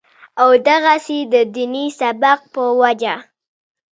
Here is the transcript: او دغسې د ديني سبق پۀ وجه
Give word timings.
او 0.41 0.49
دغسې 0.67 1.17
د 1.33 1.35
ديني 1.55 1.85
سبق 1.99 2.39
پۀ 2.53 2.63
وجه 2.81 3.15